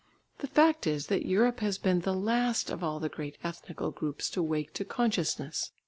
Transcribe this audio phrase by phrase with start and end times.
[0.39, 4.31] The fact is that Europe has been the last of all the great ethnical groups
[4.31, 5.73] to wake to consciousness.